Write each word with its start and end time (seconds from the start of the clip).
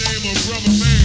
name 0.00 0.32
of 0.32 0.46
Brother 0.48 0.70
Man. 0.80 1.03